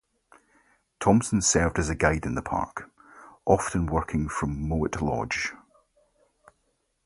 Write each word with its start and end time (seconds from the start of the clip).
Thomson 0.99 1.43
served 1.43 1.77
as 1.77 1.87
a 1.89 1.93
guide 1.95 2.25
in 2.25 2.33
the 2.33 2.41
park, 2.41 2.89
often 3.45 3.85
working 3.85 4.27
from 4.27 4.67
Mowat 4.67 4.99
Lodge. 4.99 5.53